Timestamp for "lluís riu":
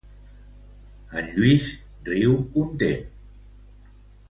1.35-2.35